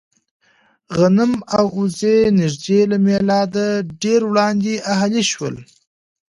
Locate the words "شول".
5.31-5.55